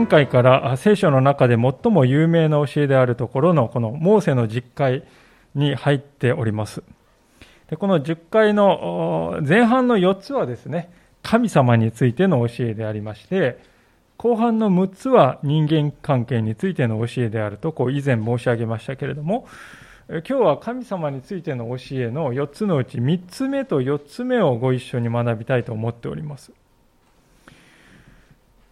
[0.00, 5.04] 前回から聖書の中で最も有名な教えであるところのこのモーセの実会
[5.54, 6.82] に入っております。
[7.68, 10.90] でこの10回の前半の4つはですね、
[11.22, 13.58] 神様についての教えでありまして、
[14.16, 19.46] 後半の6つは人間関係についての教えであるとこう以前申し上げましたけれども、
[20.08, 26.52] 今日は神様についての教えの4つのうち3つ目と4つ目をご一緒に学びたいと思っております。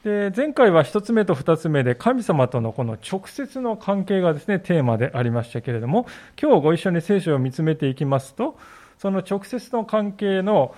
[0.05, 6.07] で前回は1つ目と2つ目で神様とのこの直接の関係がですねテーマでありましたけれども
[6.41, 8.57] 今日ご一緒に聖書を見つめていきますと
[8.99, 10.75] その直接の関係の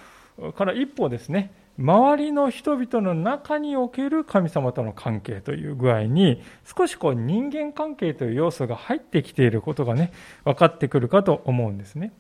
[0.56, 6.42] から一歩ですね周りの人々の中における神様との関係という具合に
[6.76, 10.12] 少しこう人間関係という要素が入ってきていることがね
[10.44, 12.12] 分かってくるかと思うんですね。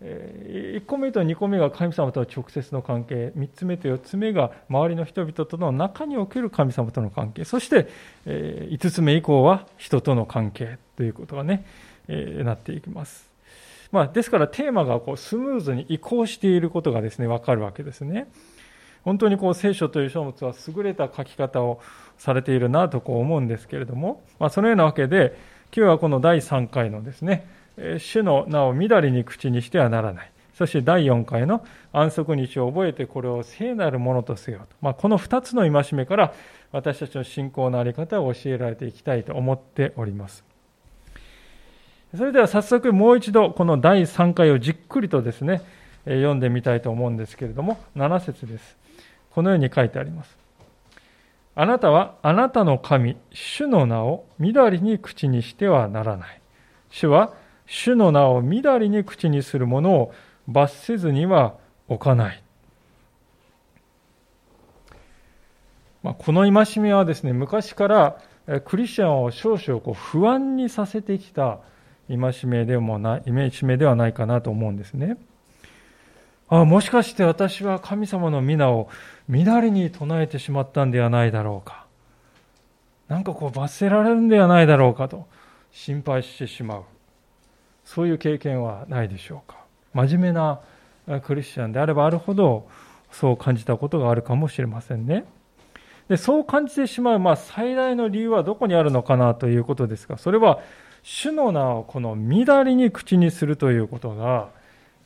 [0.00, 7.88] 1個目と2個目が神様との直接の関係3つ目と4つ目が周りの人々との中における神様との関係そして
[8.24, 11.64] 5つ目以降は人との関係ということがね
[12.08, 13.28] なっていきます。
[13.90, 18.28] まあ、ですからテーマがこうスムーズに移行していることがですね分かるわけですね。
[19.02, 21.80] 本当にこう聖書という書物は優れた書き方を
[22.18, 25.38] されているなとこう思うんですけれども、まあ、そのようなわけで
[25.74, 27.46] 今日はこの第3回のですね
[27.98, 30.32] 主の名をみだりに口にしてはならない。
[30.54, 36.34] そして第4回の安息日を覚えてこれを聖なるものとせよと、まあ、この2つの戒めから
[36.72, 40.44] 私たちの信仰の在り方を教えられていきたいと思っております。
[42.16, 45.62] それでは早速もう一度この第3回をじっくりとですね
[46.06, 48.76] 読んでみたいと思うんですけれども7節です。
[49.30, 50.36] このように書いてあります。
[51.54, 56.40] あなたはあなたの神主の名をみだりに口にしてはならない。
[56.90, 57.34] 主は
[57.68, 60.14] 主の名をみだりに口にするものを
[60.48, 61.54] 罰せずには
[61.86, 62.42] 置かない
[66.02, 68.18] まあ、この戒めはですね昔から
[68.64, 71.58] クリスチャンを少々こう不安にさせてきた
[72.08, 75.18] 戒めでもない、戒めではないかなと思うんですね。
[76.48, 78.88] あもしかして私は神様の皆を
[79.28, 81.84] 乱れに唱えてしまったんではないだろうか。
[83.08, 85.26] なんかこう罰せられるんではないだろうかと
[85.72, 86.84] 心配してしまう。
[87.88, 89.56] そういう経験はないでしょうか。
[89.94, 90.60] 真面目な
[91.22, 92.68] クリスチャンであればあるほど
[93.10, 95.24] そう感じたことがあるかもしれませんね。
[96.10, 100.60] でそう感じてしまう、まあ、最大の理由はどこにあるのかなということですが、それは
[101.02, 104.50] 主の名をこの乱りに口にするということが、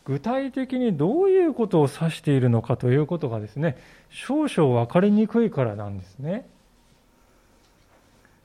[0.04, 3.76] 具体的にどういうことを指しているのかということがですね、
[4.10, 6.48] 少々分かりにくいからなんですね。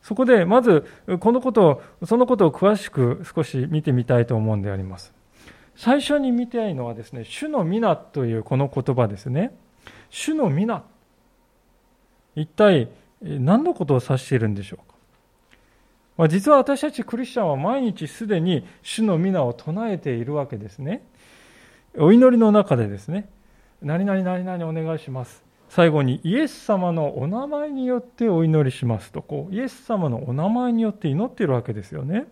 [0.08, 0.86] そこで、まず、
[1.20, 5.14] このことを、そのことを詳しく少し見てみたいと思うんであります。
[5.76, 9.52] 最初に見たいのはですね、主の皆というこの言葉ですね。
[10.10, 10.84] 主の皆。
[12.38, 12.88] 一体、
[13.22, 14.96] 何のことを指しているんでしょうか。
[16.16, 21.06] まあ、実は私たちクリスチャンは毎日すでに主の皆を唱えているわけですね。
[21.98, 23.28] お祈りの中でですね、
[23.82, 25.47] 何々何々お願いします。
[25.70, 32.26] 最後にイエス様のお名前によってお祈りしますと、こう、イエス様のお名前によって祈っているわけですよね。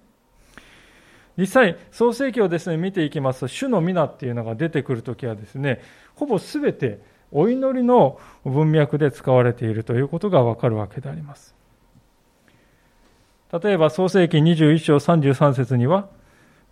[1.38, 5.82] 実際、創世記をですね、見ていきますと、主の皆っていうのが出てくるときはですね、
[6.16, 7.00] ほぼすべて
[7.32, 11.54] お祈りの文脈で使われているということがわかるわけであります。
[13.62, 16.08] 例えば創世紀21章33節には、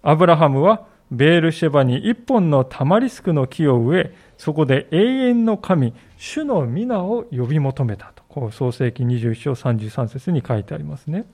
[0.01, 8.24] アブラハムはベールシェバに一本のタマリスクの木を植え、そこで永遠の神、主の皆を呼び求めたと。
[8.28, 11.25] こう創世紀21章33節に書いてありますね。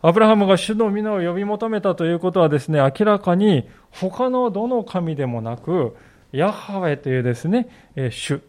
[0.00, 5.96] アブラハムが主の皆を呼び求めたということはですね、明らかに他のどの神でもなく、
[6.32, 7.68] ヤハウェというですね、
[8.10, 8.40] 主、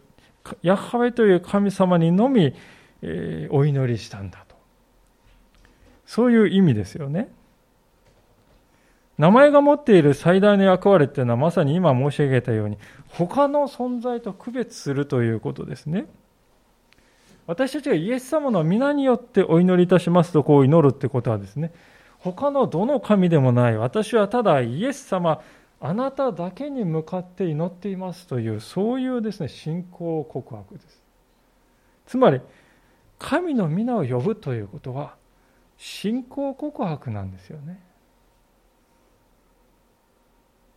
[0.62, 2.52] ヤハウェという神様にのみ、
[3.50, 4.56] お祈りしたんだと。
[6.04, 7.28] そういう意味ですよね。
[9.18, 12.78] 名前が持っている最大の役割っていうのはまさに今申し上げたように
[13.08, 16.06] 他の存在と区別するということですね。
[17.46, 21.72] 私たちがイエス様の皆によってお祈りいたしますとこう祈るってことはですね、
[22.18, 25.42] 他のどの神でもない私はただイエス様
[25.80, 31.02] あなただけに向かって祈っていますというそういうですね信仰告白です。
[32.06, 32.40] つまり
[33.18, 35.14] 神の皆を呼ぶということは
[35.76, 37.80] 信仰告白なんですよね。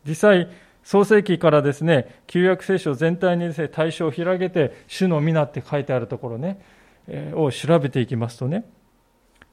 [0.07, 0.49] 実際、
[0.83, 6.61] 創世記からですね、旧約聖書全体にですね、対象を広げて、主の皆って書いてあるところね、
[7.07, 8.63] えー、を調べていきますとね、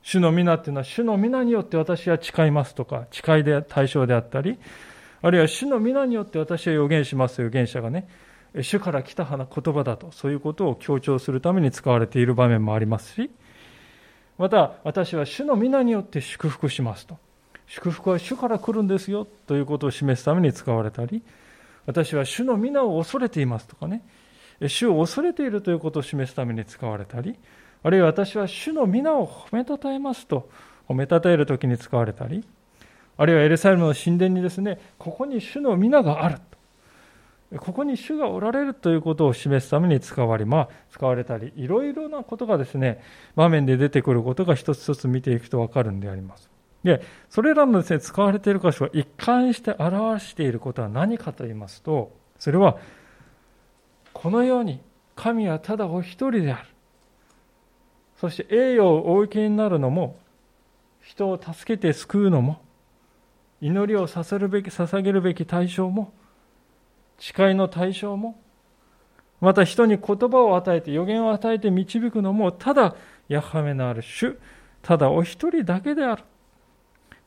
[0.02, 4.58] 主の皆っていうのは、主の皆によって私は誓いますとか、誓いで対象であったり、
[5.22, 8.06] あるいは主の皆によって私は予言しますと預言者がね、
[8.60, 13.30] 主から来た言葉だと、そういうことを強調するために使われている場面もありますし、
[14.38, 17.18] また、私は主の皆によって祝福しますと。
[17.66, 21.22] 祝福は主から来るんですよということを示すために使われたり、
[21.86, 24.02] 私は主の皆を恐れていますとかね、
[24.66, 27.38] 主を恐れているということを示すために使われたり、
[27.82, 30.48] あるいは私は主の皆を褒めたたえますと
[30.88, 32.44] 褒めたたえるときに使われたり、
[33.16, 36.54] あるいはエルサレムの神殿にですね、ここに主の皆があると。
[37.58, 43.00] ここに主がおられるということを示すために使われ、まあ、使われたり、いろいろなことがですね、
[43.36, 46.53] 場面で出てくることが一つ一つ見ていくとわかるんであります。
[46.84, 52.76] で、それらのですね、使われている箇所が一貫して表していることは何かと言いますと、それは、
[54.12, 54.80] このように
[55.16, 56.68] 神はただお一人である。
[58.20, 60.18] そして栄誉をお受けになるのも、
[61.00, 62.60] 人を助けて救うのも、
[63.60, 66.12] 祈りを捧るべき捧げるべき対象も、
[67.18, 68.38] 誓いの対象も、
[69.40, 72.94] また人に言葉を与えて予言を与えて導くのも、ただ
[73.28, 74.38] ヤハメのある主、
[74.82, 76.24] ただお一人だけである。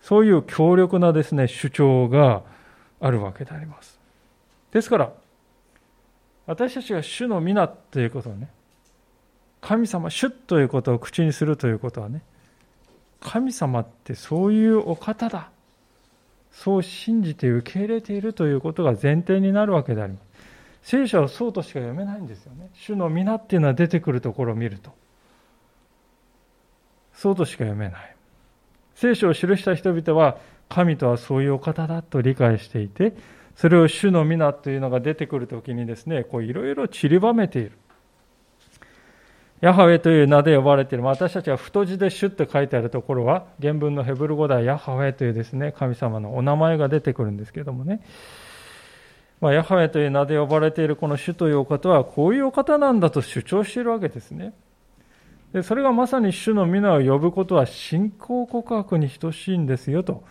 [0.02, 2.44] そういう強力なですね、主張が
[3.00, 4.00] あるわけであります。
[4.72, 5.12] ですから、
[6.46, 8.50] 私たちが主の皆ということをね、
[9.62, 12.22] 神様、主ということを口にするということはね、
[13.20, 15.50] 神様ってそういうお方だ。
[16.52, 20.28] そう信じて受け入れているということが前提になるわけであります。
[20.84, 22.70] 聖書はそうとしか読めないんですよね。
[22.74, 24.92] 主の皆っていうのは出てくるところを見ると。
[27.14, 28.17] そうとしか読めない。
[28.98, 30.38] 聖書を記した人々は
[30.70, 33.14] 神とはそういうお方だと理解していて、
[33.56, 37.74] それを主の皆というのが出てくるときにですね、いろいろ散りばめている。
[39.62, 48.02] ヤハウェという名で呼ばれている、私たちは太字で主って書いてあるところは、原文のヘブル語ではヤハウェというですね、神様のお名前が出てくるんですけどもね。
[49.42, 54.54] まあ、ヤハウェという名で呼ばれているこの主というお方は、こういうお方なんだと主張しているわけですね。
[55.54, 60.24] でそれがまさに主の皆を呼ぶことは信仰告白に等しいんですよと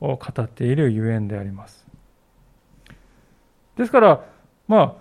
[0.00, 1.86] 語っているゆえんであります。
[3.76, 4.24] ですから、
[4.68, 4.94] まあ、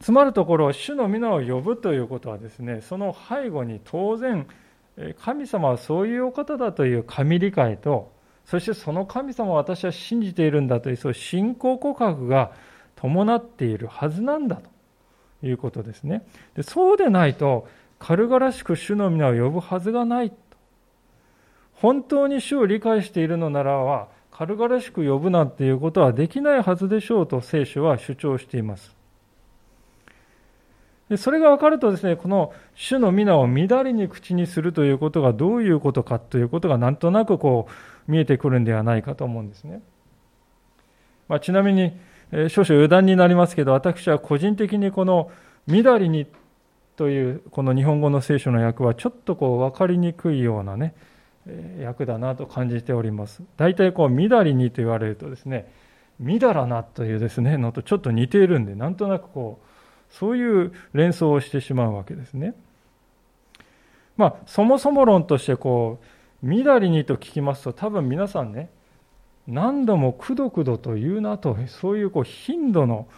[0.00, 4.46] つまるところ、主の皆を呼ぶということはですね、その背後に当然、
[5.20, 8.12] 神様はそういうお方だという神理解と、
[8.44, 12.52] そしてその神様を私は信じているんだという、そういう信仰告白が
[12.96, 14.60] 伴っているはずなんだ
[15.40, 16.24] ということですね。
[16.54, 17.68] でそうでないと、
[18.04, 20.32] 軽々しく主の皆を呼ぶはずがない。
[21.74, 28.96] 本当に主を理解しているのならば、軽々しく呼ぶなんていうことはできないはずでしょうと聖書は主張しています。
[31.08, 39.80] でそれが分かるとですね、この主の皆を乱りに口にするということがどういうことかということがなんとなくこう見えてくるんではないかと思うんですね。
[41.28, 41.96] まあ、ちなみに、
[42.32, 45.30] えー、少々余談になりますけど、私は個人的にこの
[45.68, 46.26] 乱りに
[47.02, 50.94] というこの日本語の聖書の訳はちょっとこう分かりにくいようなね、
[51.84, 53.42] 訳だなと感じております。
[53.56, 55.68] 大体こう、みだりにと言われるとですね、
[56.20, 62.54] みだらなというですね、のとちょっと似ているんで、なんとなくこう、そういう連想をしてしまうわけですね。
[64.16, 65.98] まあ、そもそも論としてこ
[66.40, 68.70] う、みだりにと聞きますと、多分皆さんね、
[69.48, 73.08] 何度もくどくどと言うなと、そういうこう頻度の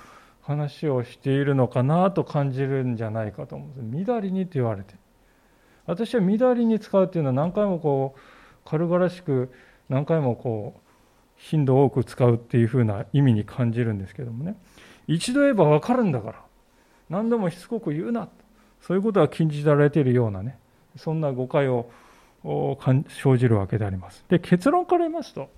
[0.44, 3.82] 話をしているのかなと感じるんじゃないかと思うんです。
[3.82, 4.94] みだりにと言われて。
[5.86, 8.20] 私はみだりに使うっていうのは何回もこう、
[8.64, 9.52] 軽々しく
[9.88, 10.80] 何回もこう、
[11.36, 14.56] 頻度多く使うっていうふうな意味に感じるんですけどもね。
[15.06, 16.44] 一度言えば分かるんだから。
[17.08, 18.28] 何度もしつこく言うな
[18.80, 20.58] そういうことが禁じられているようなね
[20.96, 21.90] そんな誤解を
[22.44, 25.48] 生じるわけでありますで結論から言いますと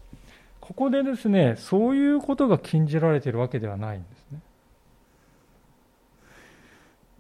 [0.61, 4.41] ここでですねそういうことが禁じられているわけではないんですね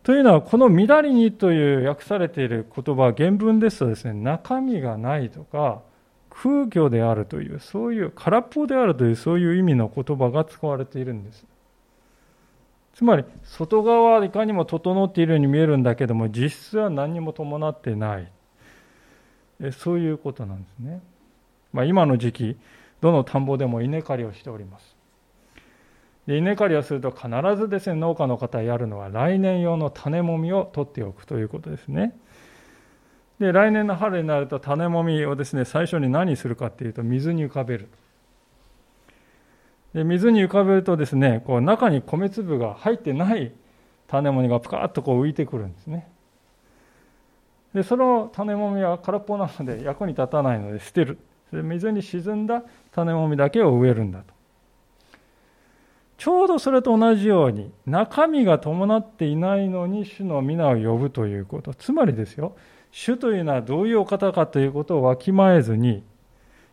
[0.07, 5.83] というのはこの「乱りに」という訳されている言葉原文ですとですね中身がないとか
[6.31, 11.45] 空虚であるというそういう空っぽであるというそういう意味の言葉が使われているんです。
[12.95, 18.31] つまり外側はいかにも整っているように見えるんだけども実質は何にも伴ってない。
[19.73, 21.01] そういうことなんですね、
[21.73, 22.57] まあ、今の時期
[23.01, 24.96] どの田んぼでも稲刈りをしております。
[26.27, 32.19] 稲刈りをすると必ずですね農家の方やるのは来年用の種もみを取っておくということですね。
[33.39, 37.89] で来年の春になると種もみをですね最初に何するかっていうと水に浮かべる。
[39.95, 43.53] で水に浮かべるとですねこう中に米粒が入ってない
[44.09, 46.09] 種もみがぷかっとこう浮いてくるんですね。
[47.73, 51.19] でその種もみは空っぽなので役に立たないので捨てる。
[51.53, 54.36] 水に沈んだ種もみだけを植えるんだと。
[56.19, 62.57] ちょうどそれと同じように中身が伴っていないのに主の皆を呼ぶということつまりですよ
[62.91, 66.03] 主というのはどういうお方かということをわきまえずに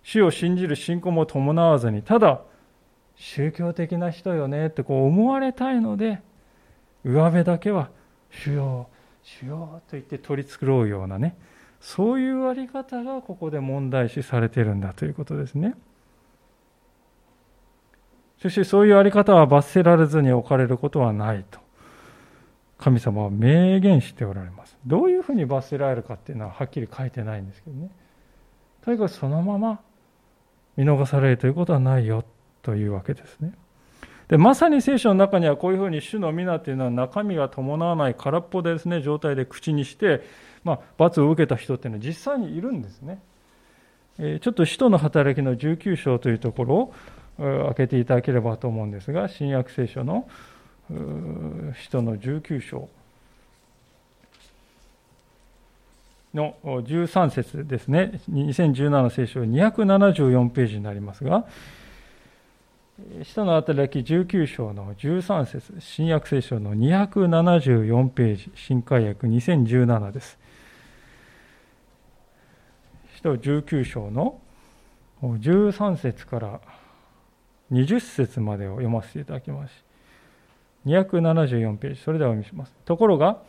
[0.03, 2.41] 主を信じる信仰も伴わずにただ
[3.15, 6.21] 宗教的な人よねってこう思われたいので
[7.03, 7.89] 上辺だけは
[8.31, 8.88] 主よ
[9.23, 11.35] 主よと言って取り繕うようなね
[11.79, 15.75] そういうあり方がここで問題視されているんだということですね。
[18.43, 21.62] そしてそういうあり方は罰せられずに置かれることはないと。
[22.77, 24.77] 神様は明言しておられます。
[24.85, 27.89] どういうふうに罰せられるかっていうのははっきり書いてないんですけどね。
[28.81, 29.79] とにかくそのまま
[30.75, 32.25] 見逃されるということはないよ
[32.63, 33.53] というわけですね。
[34.27, 40.21] でまさに聖書の中にはこういうふうに主の皆というのは中身が伴わない空っぽですね状態で口にして、
[40.65, 43.21] まあ、罰を受けた人っていうのは実際にいるんですね。
[44.19, 46.93] えちょっと使徒の働きの19章というところを
[47.37, 50.27] 開けていただければと思うんですが新約聖書の
[50.89, 52.89] 使徒の19章
[56.33, 58.19] の13節ですね。
[58.31, 61.45] 2017聖書274ページになりますが
[63.23, 70.37] 使徒の働き19章の13節新約聖書の274ページ新海訳2017です。
[73.15, 74.39] 使徒19章の
[75.21, 76.61] 13節から
[77.72, 79.84] 20節までを読ませていただきます。
[80.86, 82.74] 274ページ、それではお見せします。
[82.86, 83.41] ところが、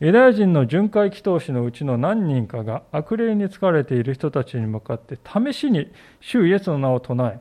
[0.00, 7.38] ユダヤ人の巡回祈祷師のうちの何人かが悪霊に疲れている人たちに向かって試しに主イエスの名を唱え、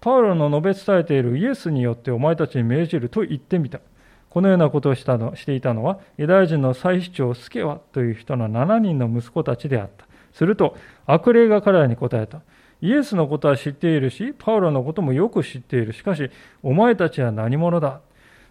[0.00, 3.80] パウロの述べ伝えているイエスによってお前たちに命じると言ってみた。
[4.28, 10.06] このようなことをしたのしていたのは、ユダヤ人の祭司長スケワという人の7人の息子たちであった。
[10.32, 12.40] すると、悪霊が彼らに答えた。
[12.82, 15.92] イエスのことは知っているし、パウロのこともよく知っている。
[15.92, 16.30] しかし、
[16.62, 18.00] お前たちは何者だ？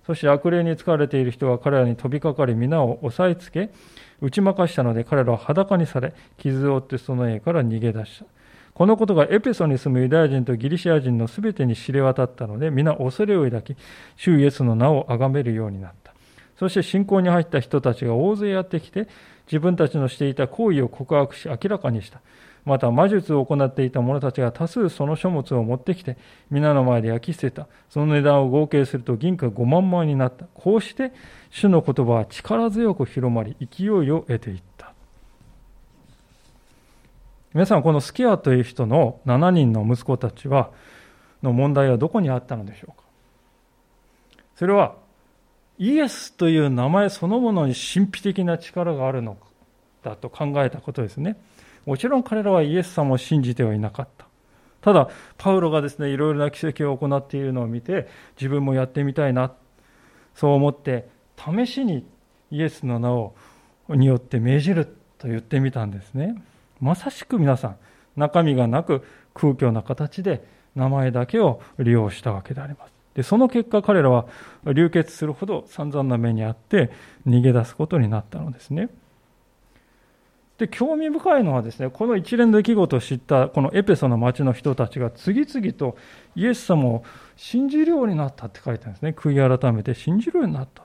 [0.08, 3.70] そして悪霊に疲れている人は彼らに飛びかかり、皆を押さえつけ、
[4.22, 8.26] 打ち負かしたので彼らは裸にされ、傷を負ってその家から逃げ出した。
[8.74, 13.76] このことがエペソに住むユダヤ人とギリシア人のすべてに知れ渡ったので、皆恐れを抱き、
[14.16, 16.14] 主イエスの名を崇めるようになった。
[16.58, 19.08] そして信仰に入った人たちが大勢やってきて、
[19.46, 22.22] 自分たちのしていた行為を告白し明らかにした。
[22.65, 26.18] また魔術を行っていた者たちが多数その書物を持ってきて
[26.50, 27.68] 皆の前で焼き捨てた。
[27.89, 30.46] その値段を合計すると銀貨5万枚になった。
[30.53, 31.12] こうして
[31.50, 34.94] 主の言葉は力強く広まり勢いを得ていった。
[37.53, 40.72] 皆さんこのスキアという人の7人の息子たちは
[41.44, 43.03] の問題はどこにあったのでしょうか。
[44.56, 44.96] それは
[45.80, 49.36] イエスという名前そのものに神秘的な力があるの
[50.03, 51.38] だと考えたことですね。
[51.86, 54.28] もちろん彼らはイエス様を信じてはいなかった。
[54.82, 59.54] ただ、パウロがですね、いろいろな奇跡を行っているのを見て、自分もやってみたいな、
[60.36, 61.08] そう思って、
[61.38, 62.06] 試しに
[62.50, 63.36] イエスの名を
[63.90, 64.86] によって命じる
[65.18, 66.42] と言ってみたんですね。
[66.80, 67.78] まさしく皆さん、
[68.16, 70.44] 中身がなく空虚な形で
[70.76, 72.94] 名前だけを利用したわけであります。
[73.14, 74.28] で、その結果彼らは
[74.66, 76.92] 流血するほど散々な目にあって
[77.28, 78.90] 逃げ出すことになったのですね。
[80.62, 85.98] で興味深いのはですねこの一連の出来事を知ったこのエペソの町の人たちが次々と
[86.36, 87.03] イエス様を
[87.36, 89.15] 信じるようになったって書いてあるんですね。
[89.18, 90.84] 悔い改めて信じるようになった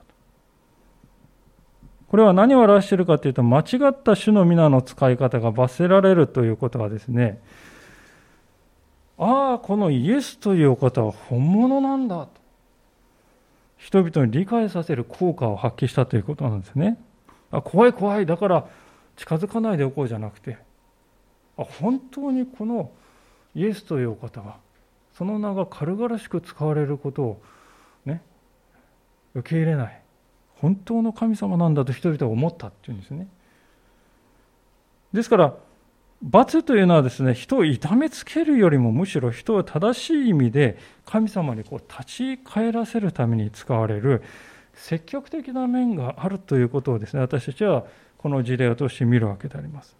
[2.07, 7.39] これは何を表しているかというと間違った主の皆の使い方が罰せられるということはですね
[9.19, 12.29] ああこのイエスというお方は本物なんだと。
[13.77, 16.97] 人々に理解させる効果を発揮したということなんですね。
[17.51, 18.25] あ怖い怖い。
[18.25, 18.67] だから
[19.17, 20.57] 近づかないでおこうじゃなくて
[21.57, 22.91] あ本当にこの
[23.55, 24.57] イエスというお方が
[25.17, 27.41] その名が軽々しく使われることを
[28.05, 28.21] ね
[29.33, 30.01] 受け入れない
[30.55, 33.27] 本当の神様なんだと人々は思ったっていうんですね。
[35.13, 35.53] ですから
[36.21, 44.23] 罰というのはですね人を痛めつけるよりもむしろ人を正しい意味で神様にこう立ち返らせるために使われる
[44.73, 47.85] 積極的な面があるということをですね私たちは
[48.27, 49.95] この事例を通して見るわけであります。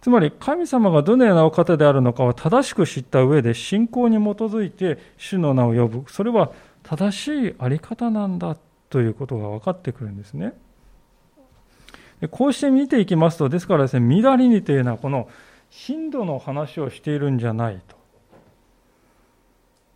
[0.00, 6.10] つまり神様がどのようなお方であるのかを正しく知った上で信仰に基づいて主の名を呼ぶ。
[6.10, 6.50] それは
[6.82, 8.56] 正しいあり方なんだ
[8.88, 10.54] ということが分かってくるんですね。
[12.22, 15.28] でこうして見ていきますと、ですからですね、みだりにというのはこの
[15.68, 17.96] 頻度の話をしているんじゃないと。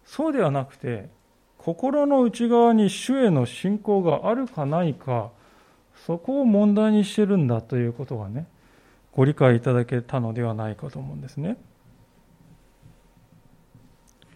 [0.04, 1.08] そうではなくて、
[1.56, 5.30] 心の内側に主への信仰があるかないか、
[6.06, 8.46] そこを問題にしてるんだということがね
[9.12, 11.56] ご理解いただけたのではないかと思うんですね。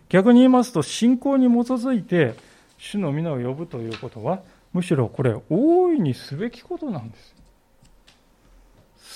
[0.09, 2.35] 逆に言いますと、信仰に基づいて、
[2.78, 4.42] 主の皆を呼ぶということは、
[4.73, 7.35] むしろこれ、大いにすべきことなんです。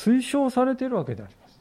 [0.06, 1.60] 推奨されているわけであります。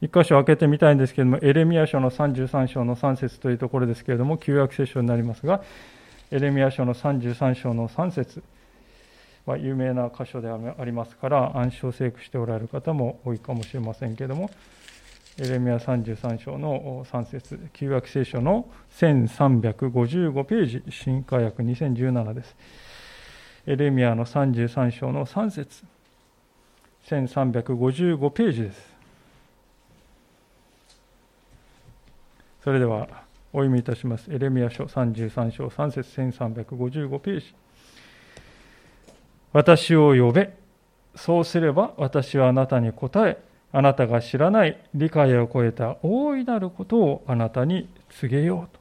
[0.00, 5.62] 一箇所開けてみたいんですけれども、エレミア書の33章の3節というところですけれども、旧約聖書になりますが、
[6.30, 8.42] エレミア書の33章の3節
[9.56, 14.50] 有名な箇所でありますから、暗唱聖句しておられる方も多いかもしれませんけれども、
[15.40, 22.56] エレミア33章の3節旧約聖書の1355ページ、新科学2017です。
[23.66, 25.84] エレミアの33章の3節
[27.06, 28.96] 1355ページです。
[32.64, 33.06] それでは、
[33.52, 34.30] お読みいたします。
[34.32, 37.54] エレミア書33章3節1355ページ。
[39.52, 40.56] 私を呼べ。
[41.14, 48.80] そうすれば私はあなたに答え、あなたが知らない理解を超えた大いなることをあなたに告げようと。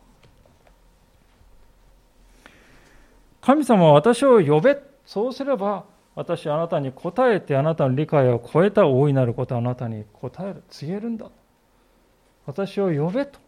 [3.42, 4.78] 神様は私を呼べ。
[5.06, 11.28] そうすれば私はあなたに答えてあなたの理解を超えた大いなることをあなたに答える、告げるんだ。
[12.46, 13.40] 私を呼べと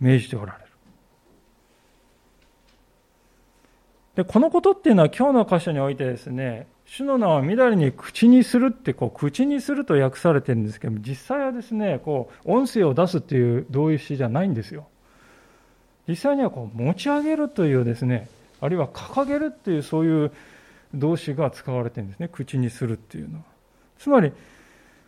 [0.00, 0.69] 命じておられる。
[4.16, 14.88] で、このことっていうのは今日の箇所においてですね、主の名をみだりに口にするって、こう、口にすると訳されてるんですけど、実際はですね、こう、音声を出すっていう同意詞じゃないんですよ。
[16.08, 18.28] 実際にはこう、持ち上げるというですね、
[18.60, 20.32] あるいは掲げるっていうそういう
[20.92, 22.28] 動詞が使われてるんですね。
[22.28, 23.44] 口にするっていうのは。
[23.98, 24.32] つまり、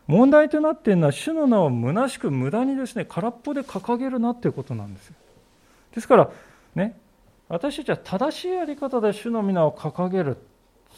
[0.06, 5.14] 問題となっているのは、主の名を虚しく無駄にですね、空っぽで掲げるなっていうことなんですよ。
[5.94, 6.30] ですから、
[6.76, 6.96] ね、
[7.52, 10.38] 私たちは正しいやり方で主の皆を掲げる。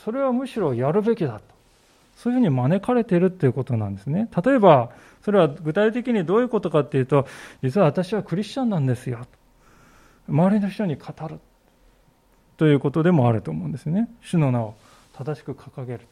[0.05, 1.43] それはむしろやるべきだと。
[2.15, 4.31] そういうふうに招かれているということなんですね。
[4.45, 4.91] 例えば、
[5.25, 7.27] それは具体的にどういうことかっていうと、
[7.61, 9.27] 実は私はクリスチャンなんですよと。
[10.33, 11.41] 周りの人に語る。
[12.57, 14.09] ということでもあると思うんですね。
[14.23, 14.77] 主の名を
[15.13, 16.07] 正しく掲げる。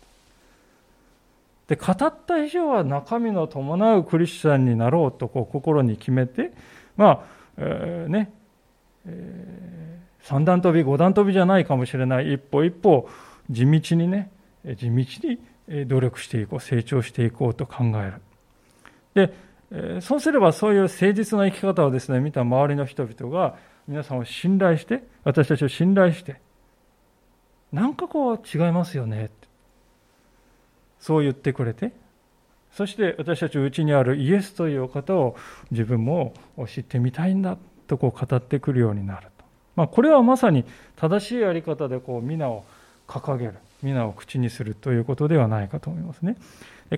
[1.68, 6.52] で語った以上は中身の伴うクリスチャンになろうとこう心に決めて、
[6.96, 7.20] まあ、
[7.59, 8.33] えー、ね、
[9.07, 13.08] えー、三段跳び、五段跳びじゃないかもしれない、一歩一歩
[13.50, 14.30] 地道にね、
[14.76, 18.12] 地道に努力していこう、成長していこうと考え
[19.14, 19.28] る。
[19.28, 23.56] で、そうすればそういう誠実な生き方をですね、見た周りの人々が
[23.88, 26.40] 皆さんを信頼して、私たちを信頼して、
[27.72, 29.30] なんかこう違いますよね。
[31.00, 31.92] そう言ってくれて、
[32.70, 35.37] そして私たちうちにあるイエスという方を
[35.72, 36.32] 自分も
[36.68, 37.58] 知ってみたいんだ
[37.88, 39.31] とこう語ってくるようになる。
[39.76, 40.64] まあ、これはまさに
[40.96, 42.64] 正しいやり方でこう皆を
[43.08, 46.37] 掲げる、皆を口にするということではないかと思いますね。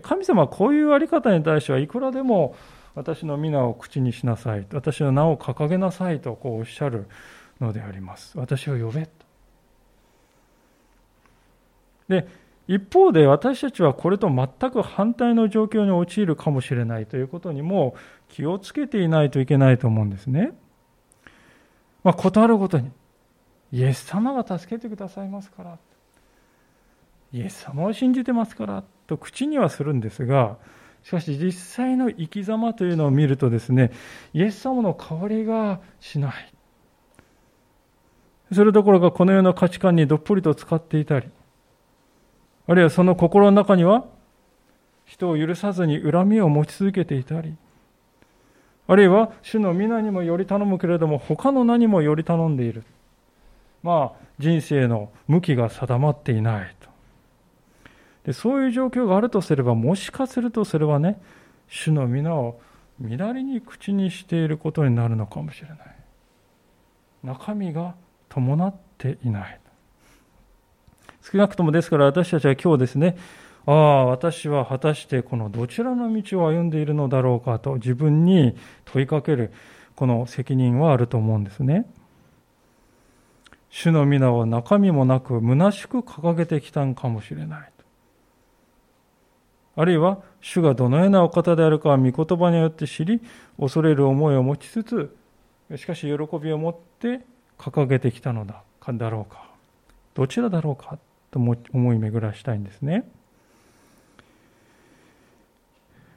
[0.02, 2.56] 神様はこういうやり方に対してはいくらでも
[2.94, 7.06] 私の皆を口にしなさい、私の名を掲げなさいとこうおっしゃる
[7.60, 8.38] のであります。
[8.38, 9.10] 私を呼べと。
[12.08, 12.26] で、
[12.66, 17.94] 一方で私たちはこれと全く反対の状況に陥るかもしれないということにも
[18.28, 20.52] 気をつけていないといけないと思うんですね。
[22.04, 22.90] まあ、ことあるごとに、
[23.72, 25.78] イエス様が助けてくださいますから、
[27.32, 30.58] イエス様を信じてますからと口にはするんですが、
[31.02, 33.90] しかし実際の生き様というのを見るとですね、
[34.32, 36.54] イエス様の代わりがしない。
[38.52, 41.28] それどころかこのような価値観にどっぷりと使っていたり、
[42.66, 44.06] あるいはその心の中には
[45.04, 47.56] 人を許さずに恨みを持ち続けていたり、
[48.86, 52.84] あるいは主の皆にもより頼むけれども他の何もより頼んでいる。
[53.82, 56.88] まあ人生の向きが定まっていないと。
[58.24, 61.20] でそういう状況があるとすれば、もしかするとそれはね、
[61.68, 62.60] 主の皆を
[63.00, 65.78] 乱りに口にしていることになるのかもしれない。
[67.22, 67.94] 中身が
[68.28, 69.60] 伴っていない。
[71.22, 73.16] 少なくともですから私たちは今日ですね、
[73.66, 79.52] ああ、私は果たしてこのどちらの道を歩んでいるのだろうかと自分に問いかける
[79.96, 81.86] この責任はあると思うんですね。
[83.70, 87.70] 主の皆を中身もなく虚しく掲げてきたんかもしれない。
[89.76, 93.20] あるいは主がどのようなお方であるかは御言葉によって知り、
[93.58, 95.16] 恐れる思いを持ちつつ、
[95.76, 97.24] しかし喜びを持って
[97.58, 99.48] 掲げてきたのだだろうか。
[100.14, 100.98] どちらだろうか
[101.30, 103.08] と思い巡らしたいんですね。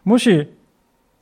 [0.08, 0.48] もし、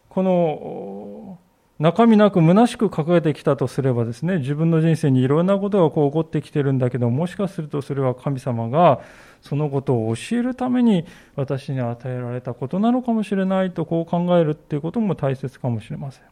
[0.09, 1.39] この
[1.79, 9.01] 中身なく虚しく掲げてきたとすればですね、自分の人生にいろんなことがこう起こってきてるんだけど、もしかするとそれは神様が
[9.41, 11.03] そのことを教えるために
[11.35, 16.23] 私に与えられたことなのかもしれないとこう考えるっていうことも大切かもしれません。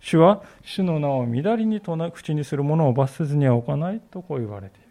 [0.00, 4.87] 主は主の名を乱りに口にする者を罰せずには置かないとこう言われている。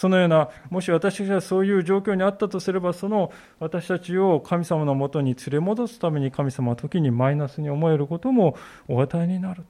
[0.00, 8.56] そのような、もし私たちがそういう状況にあったとすれば、その私たちを神様のもとに連れ戻すために神様は時にマイナスに思えることも
[8.88, 9.62] お与えになる。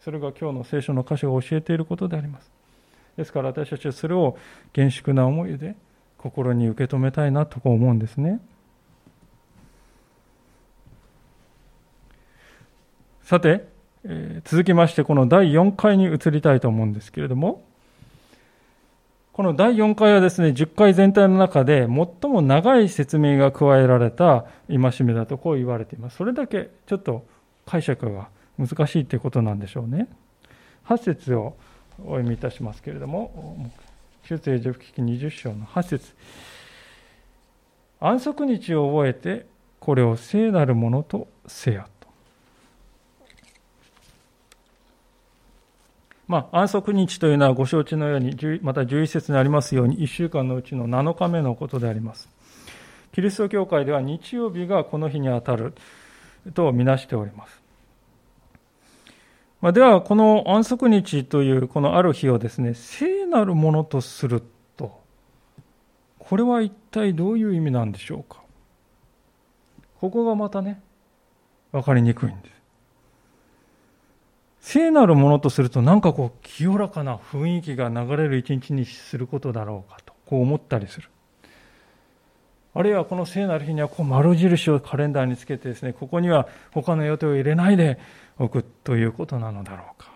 [0.00, 2.50] それが今日の聖書の箇所が教えていることであります。
[3.16, 4.36] ですから私たちはそれを
[4.74, 5.74] 厳粛な思いで
[6.18, 8.42] 心に受け止めたいなと思うんですね。
[13.22, 13.66] さて、
[14.04, 17.66] えー、続きましてこの第4回に移りたいと思うんですけれども、
[19.38, 26.16] この第4回はですね、10回全体の中で最も長い説明が加えられた戒めだとこう言われています。
[26.16, 27.24] それだけちょっと
[27.64, 30.08] 解釈が難しいということなんでしょうね。
[30.86, 31.54] 8節を
[32.00, 33.70] お読みいたしますけれども、
[34.28, 36.16] 出エジプ記20章の8節
[38.00, 39.46] 安息日を覚えて、
[39.78, 41.84] これを聖なるものとせよ。
[46.28, 52.28] まあ、安息日というのはご承知のように、また11節にありますように、1週間のうちの7日目のことであります。
[53.12, 55.72] キリスト教会では日曜日がこの日にあたる
[56.54, 57.62] とみなしております。
[59.62, 64.42] まあ、では、この安息日というこのある日をですね、聖なるものとする
[64.76, 65.00] と、
[66.18, 68.42] これは一体どういう意味なんでしょうか。
[69.98, 70.82] ここがまたね、
[71.72, 72.57] わかりにくいんです。
[74.68, 81.08] 聖なるものとするとなんかこう清らかな雰囲気が流れる一日にすることだろうかとこう思ったりする。
[82.74, 87.98] あるいはこの聖なる日にはこう丸印をカレンダーにつけてですねここには他の予定を入れないで
[88.38, 90.12] おくということなのだろうか。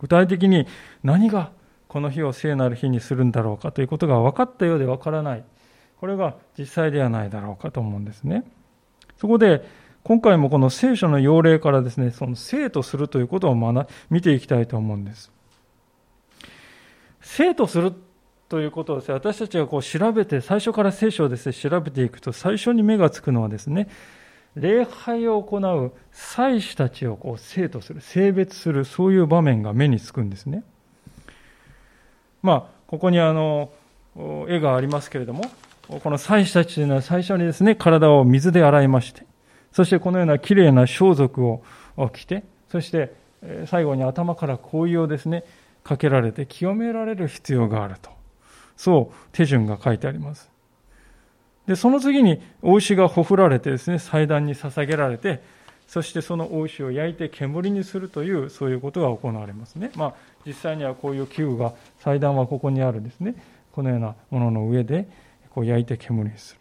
[0.00, 0.66] 具体的に
[1.04, 1.52] 何が
[1.86, 5.44] この日を聖なる日にするんだろうかということが分かったようで分からない。
[6.00, 8.42] これが実際ではないだろうかと思うんですね。
[9.18, 9.62] そこで
[10.08, 15.30] 今回もこの聖書の要例からですね、その生とするということを学見ていきたいと思うんです。
[17.20, 17.92] 生とする
[18.48, 23.86] ということをですね、私たちがこう調べて、最初から聖書をですね、調べていくと、最初に目がつくのはですね、
[24.56, 30.64] 礼拝を行う祭司たちをこう生とする、性別する、そういう場面が目につくんですね。
[32.40, 33.72] まあ、ここにあの、
[34.48, 35.44] 絵がありますけれども、
[35.86, 39.27] この祭司たちというのは最初にですね、体を水で洗いまして、
[39.72, 41.62] そしてこのようなきれいな装束を
[42.12, 43.14] 着て、そして
[43.66, 45.44] 最後に頭から香油をですね、
[45.84, 48.10] かけられて清められる必要があると。
[48.76, 50.50] そう手順が書いてあります。
[51.66, 55.42] で、その次に、大牛がほふられてですね、祭壇に捧げられて、
[55.86, 59.90] そしてその大牛を焼いて煙にするという、そういうことが行われますね。
[59.94, 60.14] まあ、
[60.46, 63.34] 実際にはこういう器具が、祭壇はここにあるんですね。
[63.72, 65.08] このようなものの上で、
[65.50, 66.60] こう焼いて煙にする。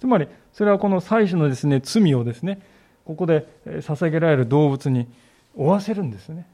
[0.00, 2.62] つまり、それはこの祭司のですね、罪をですね、
[3.04, 5.06] ここで捧げられる動物に
[5.54, 6.46] 負わせるんですね。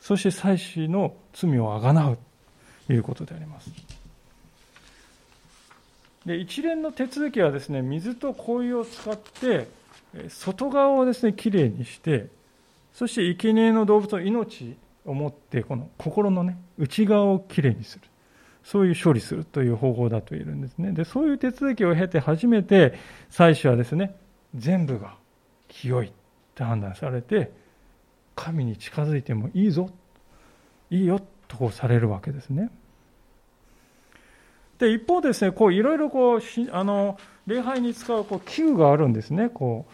[0.00, 2.18] そして祭司の罪をあがなう
[2.86, 3.70] ということであります。
[6.26, 9.68] で一連の手続きはですね、水と香油を使って、
[10.28, 12.26] 外側をですね、きれいにして、
[12.92, 18.02] そして生贄の動物の命を持って、この心のね、内側をきれいにする。
[18.64, 20.92] そういう処理するという方法だと言えるんですね。
[20.92, 22.94] で、そういう手続きを経て初めて、
[23.30, 24.14] 祭司はですね、
[24.54, 25.14] 全部が
[25.68, 26.12] 清いっ
[26.54, 27.52] て判断されて、
[28.34, 29.90] 神に近づいてもいいぞ、
[30.90, 32.70] いいよ、とこうされるわけですね。
[34.78, 36.40] で、一方ですね、こう、いろいろこう、
[36.72, 39.48] あの、礼拝に使うこう器具があるんですね。
[39.48, 39.86] こ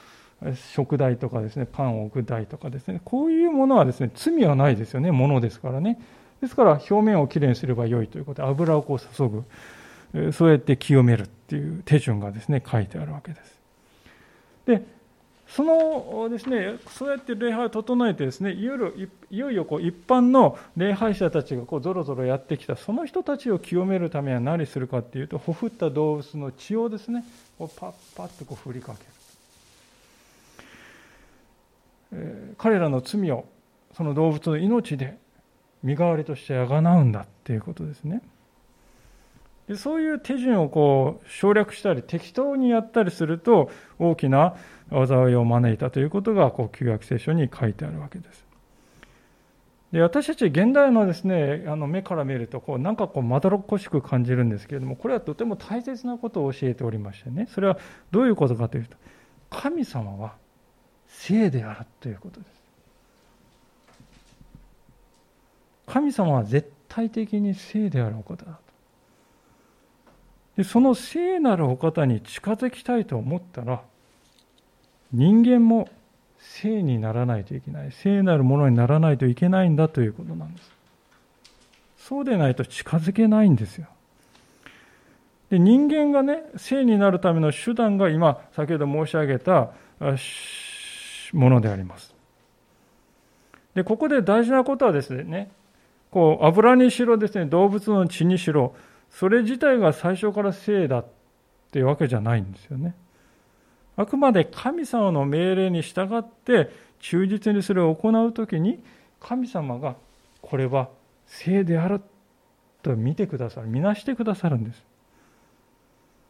[0.43, 5.99] う、食台とかですね、パンを置く台とかですね、こういうものはですね、罪はないですよね、ものですからね。
[6.45, 13.59] ですから表面をきれいにすればよいということで油をこう注ぐそうやって清めるっていう手順がですね書いてあるわけです。
[14.67, 14.83] で
[15.49, 18.93] そのですねそうやって礼拝を整えてですねいよいよ
[19.31, 27.25] いよいよこう一般の礼拝者たちがこうぞろぞろやってきたその人たちを清めるためには何するかっていうとほふった動物の血をですね
[27.59, 29.07] こうパッパッとこう振りかける、
[32.13, 33.47] えー、彼らの罪を
[33.97, 35.19] その動物の命で
[35.85, 38.23] 身代わりとしてあがなうんだっていうことですね。
[39.69, 44.57] でそういう手順をこう省略したり適当にやったりすると大きな
[44.91, 48.45] 災いを招いたということがこう旧約聖書に書いてあるわけです。
[49.93, 57.79] で私たち現代のですねあの目から見るとこうなんかこうまどろっこしく感じるんですけれどもこれはとても大切なことを教えておりましてねそれは
[58.11, 58.97] どういうことかというと
[59.51, 60.35] 神様は
[61.07, 62.64] 聖であるということです。
[65.87, 68.59] 神様は絶対的に聖であるお方だと。
[70.57, 73.83] でその聖なるお方に近づきたいと思ったら、
[75.13, 75.89] 人間も
[76.39, 77.93] 聖にならないといけない。
[77.93, 80.71] 聖なるものにならないといけないんだということなんです。
[81.99, 83.89] そうでないと近づけないんですよ。
[85.51, 89.71] で人間がね聖になるための手段が今先ほど申し上げた
[91.33, 92.15] ものであります。
[93.75, 95.51] でここで大事なことはですね
[96.15, 98.77] こう油にしろですね動物の血にしろ
[99.11, 101.07] それ自体が最初から聖だっ
[101.73, 102.95] ていうわけじゃないんですよね。
[103.97, 108.81] あくまで神様の命令に従って忠実にそれを行う時に
[109.19, 109.97] 神様が
[110.41, 110.89] これは
[111.27, 112.01] 聖である
[112.83, 114.85] と見てくださる見なしてくださるんです。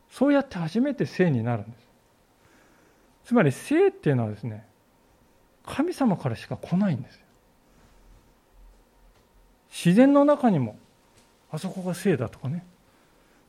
[0.09, 1.87] そうやって初めて聖になるんです。
[3.27, 4.66] つまり聖っていうのはですね
[5.66, 7.23] 神様からしか来ないんです。
[9.74, 10.78] 自然の中にも
[11.50, 12.64] あそこが聖だとかね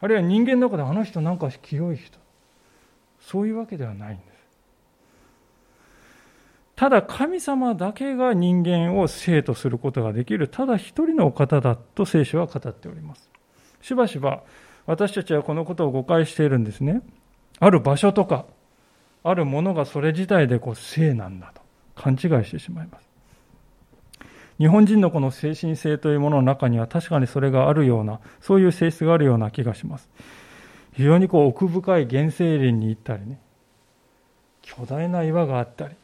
[0.02, 2.18] あるいは人間の中であの人なんか清い人
[3.22, 4.36] そういうわけではないんです。
[6.76, 13.30] ただ神様だけが人間を生とすることができる、ただ一人のお方だと聖書は語っております。
[13.82, 14.44] しばしば
[14.86, 17.02] 私たちはこのことを誤解しているんですね。
[17.60, 18.46] ある場所とか、
[19.24, 21.62] あるものがそれ自体でこう聖なんだと
[21.96, 23.08] 勘違いしてしまいます。
[24.58, 30.10] 日本人のこの精神性というものの中には確かにそれがあるような、そういう性質があるような気がします。
[30.96, 33.40] 非常にこう奥深い原生林に行ったりね
[34.62, 35.96] 巨大な岩があったり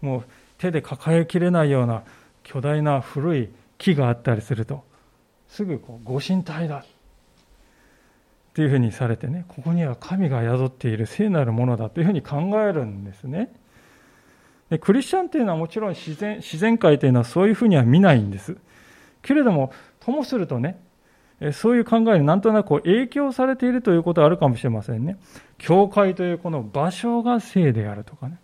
[0.00, 0.24] もう
[0.58, 2.02] 手で抱えきれないような
[2.42, 4.84] 巨大な古い木があったりすると
[5.48, 6.84] すぐこうご神体だっ
[8.54, 13.50] ていうふうにされてねここには神が宿っている聖なるものだというふうに考えるんですね
[14.70, 18.56] でクリスチャンっていうのはもちろん自然自然界というのはそういうふうには見ないんです
[19.22, 20.80] けれどもともするとね
[21.52, 25.18] そういう考えになんとなく影響されているということはあるかもしれませんね。
[25.56, 28.40] 教会というこの場所が聖であるとかね。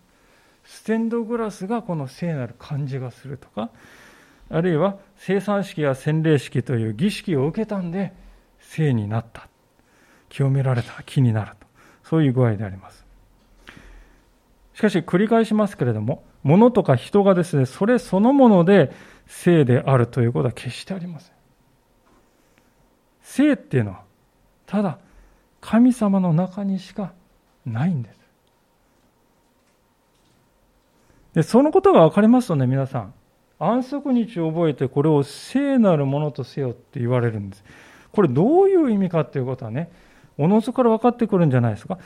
[0.63, 3.69] ステンドグラスがこの聖なる感じがするとか、
[4.49, 8.13] あるいは生産式や洗礼式という儀式を受けたんで
[8.59, 9.49] 聖になった。
[10.29, 11.67] 清められた気になると。
[12.03, 13.04] そういう具合であります。
[14.75, 18.91] しかし繰り返しますけれども、物とか人がですね、それそのもので
[19.25, 21.35] 聖であるということは決してありません。
[23.21, 24.01] 性っていうのは
[24.67, 24.99] ただ
[25.59, 27.13] 神様の中にしか
[27.65, 28.19] ないんです。
[31.33, 33.13] でそのことが分かりますとね皆さん
[33.59, 37.63] 安息日を覚えてこれを聖なるものとせよって言われるんです。
[38.11, 39.91] これどういう意味かっていうことはね
[40.37, 41.97] おのずから分かってくるんじゃないですか。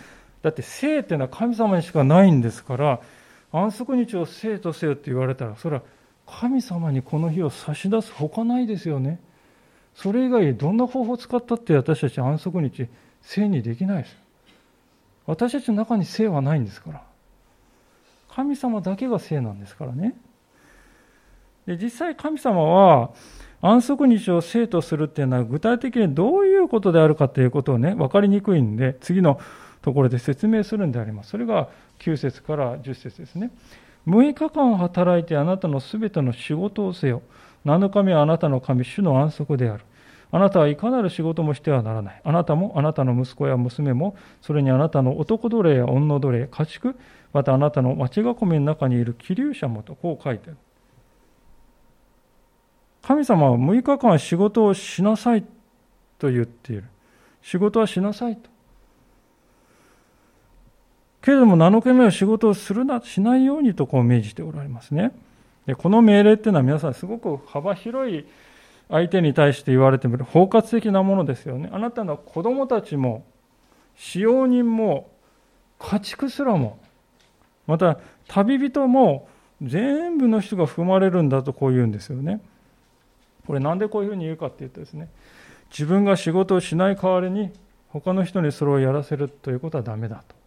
[0.42, 3.02] だって聖っていうのは神様にしかないんですから
[3.52, 5.82] 安息日を聖とせよって言われたらそれは
[6.26, 9.20] 神様にこの日を差し出すほかないですよね。
[9.96, 12.88] それ以外どんな方法を使ったって私たち安息日
[13.22, 14.16] 聖にできないです。
[15.26, 17.02] 私たちの中に聖はないんですから。
[18.30, 20.16] 神様だけが聖なんですからね。
[21.66, 23.12] で実際神様は
[23.62, 29.40] 安息日を聖とするっていうのは具体的にどういうことであるかということをね分かりにくいんで次の
[29.82, 33.52] ところで説明するんでありますそれが9節から10節ですね
[34.08, 37.22] 6日間働いてあなたのすべての仕事をせよ
[37.66, 39.84] 7日目はあなたの神主の安息である
[40.32, 42.22] あなたはいかなる仕事もしてはならない。
[42.24, 46.96] あなたもあなたの息子や娘も、それにあなたの男奴隷や女奴隷、家畜、
[47.34, 50.58] またあなたの町囲みの中にいる気流者もとこう書いてある。
[53.02, 55.44] 神様は6日間仕事をしなさい
[56.20, 56.86] と言っている。
[57.42, 58.50] 仕事はしなさいと。
[61.22, 65.12] けれども7日目は仕事をするな、しないようにとこう命じておられますね。
[65.66, 68.26] でこの命令っていうのは皆さんすごく幅広い
[68.90, 71.70] 相手に対して言われても包括的なものですよね。
[71.72, 73.24] あなたの子供たちも、
[73.96, 75.10] 使用人も、
[75.78, 76.80] 家畜すらも、
[77.68, 79.28] また旅人も、
[79.62, 82.42] 全部の人が含まれるんだとこう言うんですよね。
[83.46, 85.10] これなんでこういうふうに言うかって言うとですね、
[85.70, 87.52] 自分が仕事をしない代わりに
[87.90, 90.39] 他の人にそれをやらせるということはダメだと。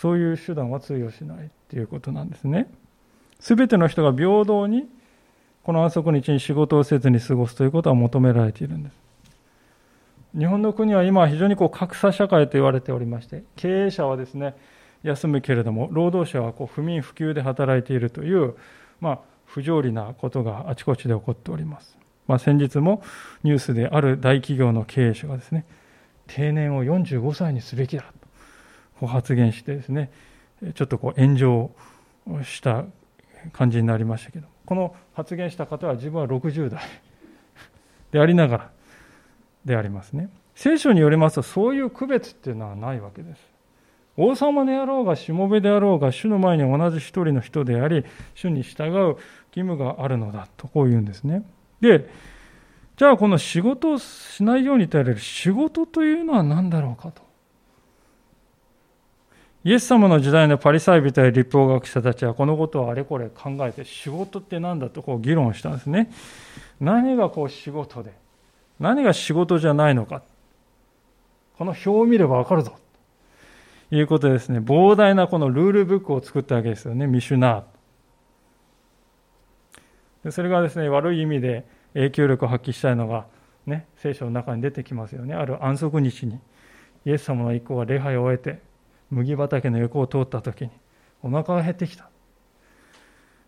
[0.00, 2.70] そういう手段は通用しないっていうことなんですね。
[3.40, 4.88] すべての人が平等に
[5.64, 8.94] この安息日に仕事をせずに過ごすということは求められているんです。
[10.38, 14.54] 日本の国は今非常にこう格差社会と言われておりまして、経営者はですね、
[15.02, 18.54] 休むけれども、労働者はこう不眠不休で働いているという、
[19.00, 21.98] まあ、不条理なことがあちこちで起こっております。
[22.28, 23.02] まあ、先日も
[23.42, 25.64] ニュースである大企業の経営者がですね、
[26.28, 28.17] 定年を45歳にすべきだと
[29.06, 30.10] 発言してですね、
[30.74, 31.70] ちょっとこう炎上
[32.42, 32.84] した
[33.52, 36.82] 感じになりましたけどこの発言した方は自分は60代
[38.10, 38.70] でありながら
[39.64, 40.30] でありますね。
[40.54, 43.58] 聖書によりますとそういう区別っていうのはないわけです。
[44.16, 49.18] 王様であろうがしもべであろうが主の前に同じ一人の人であり主に従う義
[49.54, 51.44] 務があるのだとこう言うんですね
[51.80, 52.10] で
[52.96, 57.22] じゃあこの仕事をしないようにと言われる仕事というのは何だろうかと
[59.68, 66.10] イエス様の時代のパリサイ人や立法学者たちはこのことをあれこれ考えて仕事って何だとこう議論したんですね。
[66.80, 68.14] 何がこう仕事で
[68.80, 70.22] 何が仕事じゃないのか。
[71.58, 72.78] この表を見ればわかるぞ。
[73.90, 80.30] ということですね、膨大なこのルールブックを作ったわけですよね、ミシュナー。
[80.30, 83.26] それがですね、悪い意味で影響力を発揮したいのが、
[83.66, 85.34] ね、聖書の中に出てきますよね。
[85.34, 86.40] ある安息日に、
[87.04, 88.66] イエス様の意向は礼拝を終えて、
[89.10, 90.70] 麦畑の横を通った時に、
[91.22, 92.08] お腹が減ってきた。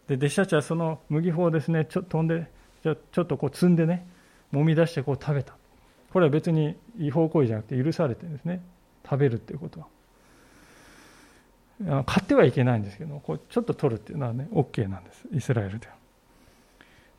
[0.09, 2.51] で、弟子たちはその麦穂をですね、ちょ飛んで、
[2.83, 4.07] ちょちょっとこう積んでね、
[4.53, 5.55] 揉み出してこう食べた。
[6.12, 8.62] これは別に違法行為じゃなくて許されてるんですね。
[9.05, 9.87] 食べるっていうことは。
[12.05, 15.94] 買ってはいけないんですけどこうちょっと取るっていうのはね OK なんですイスラエルでは。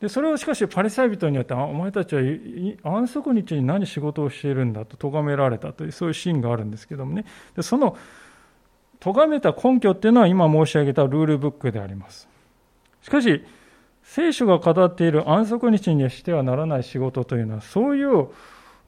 [0.00, 2.22] でそれをしかしパリサイ人によってお前たちは
[2.82, 7.24] 安息日に何仕事をしているんだと咎められたというそういうシーンがあるんですけどもね
[7.54, 7.96] でその
[9.02, 12.28] 咎めた根拠っていうのは今申し上げたルールブックであります
[13.02, 13.44] しかし
[14.04, 18.28] 聖書が語っている安息日にしてはならない仕事というのはそういう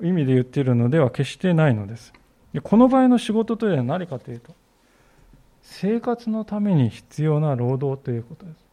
[0.01, 2.13] 意味で言っているのでは決してないのです
[2.53, 4.55] でこの場合の仕事というのは何かというと
[5.65, 8.65] 生活のために必要な労働ということです。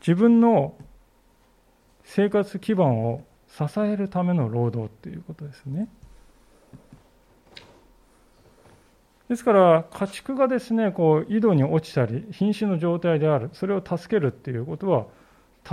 [0.00, 0.74] 自分の
[2.04, 5.88] 生活基盤を支えるための労働ということですね。
[9.28, 15.06] ですから家畜がですねこう井戸に落ちたり瀕死の状態であるそれを助けるっていうことは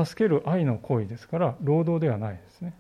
[0.06, 2.74] 助ける愛の行為ですから労働ではないですね。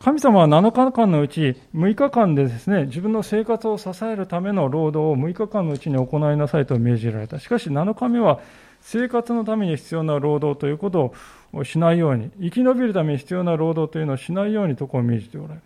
[0.00, 7.40] 神様は7日間のうち6日間でですね、自分の生活を支えるための労働を6日間のうちに行いなさいと命じられた。
[7.40, 8.38] しかし7日目は
[8.80, 11.14] 生活のために必要な労働ということ
[11.52, 15.60] をしないように、生き延びるために必要な労働というのをしないようにとこを命じておられる。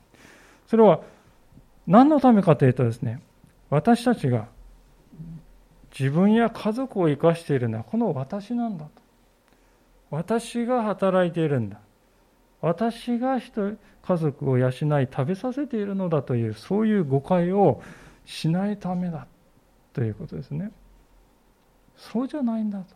[0.67, 1.01] それは
[1.87, 3.21] 何のためかというとですね、
[3.73, 4.49] 私たちが
[5.99, 8.91] 自分や家族を生かしているのはこの私なんだと。
[10.11, 11.81] 私が働いているんだ。
[12.61, 17.81] 私が人家族を養い食べさせているのだというそういう誤解を
[18.27, 19.27] しないためだ
[19.95, 20.71] ということですね。
[21.97, 22.95] そうじゃないんだと。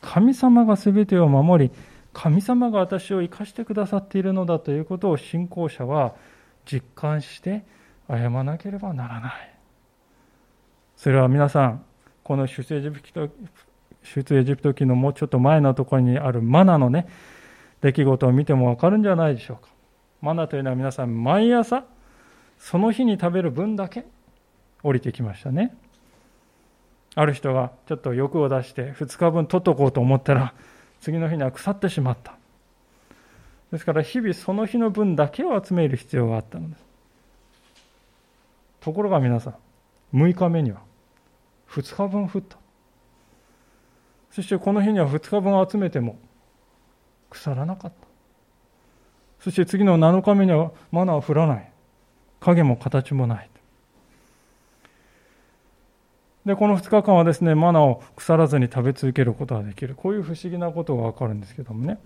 [0.00, 1.70] 神様が全てを守り、
[2.14, 6.14] 神様が私を生かしてくださっているのだということを信仰者は
[6.64, 7.66] 実感して
[8.08, 9.32] 謝らなければならない。
[10.96, 11.84] それは皆さん、
[12.22, 13.28] この出エジプト
[14.02, 17.08] 出エジプト記のもうちょっと前のところにあるマナのね、
[17.80, 19.70] 出来事を見てもわかるんじゃないでしょうか。
[20.22, 21.84] マナというのは皆さん、毎朝、
[22.58, 24.06] その日に食べる分だけ
[24.82, 25.76] 降りてきましたね。
[27.14, 30.54] ある人がちょっと欲を出して2日分取っとこうと思ったら、
[31.00, 32.36] 次の日には腐ってしまった。
[33.72, 36.85] ですから日々その日の分だけを集める必要があったのです。
[38.86, 39.56] ところが皆さん、
[40.16, 40.78] 6日目には
[41.70, 42.56] 2日分降った。
[44.30, 46.16] そしてこの日には2日分集めても
[47.28, 48.06] 腐らなかった。
[49.40, 51.72] そして次の7日目にはマナーは降らない。
[52.38, 53.50] 影も形もない。
[56.44, 59.96] で、この2日間はですね、マナーを腐らずに食べ続けることができる。
[59.96, 61.98] こういう不思議なことがわかるんですけどもね。